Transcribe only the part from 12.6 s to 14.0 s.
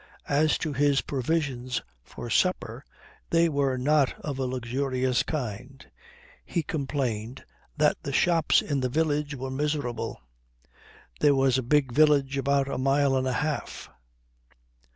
a mile and a half.